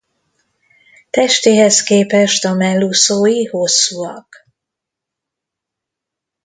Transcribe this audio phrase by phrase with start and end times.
[1.09, 4.47] Testéhez képest a mellúszói hosszúak.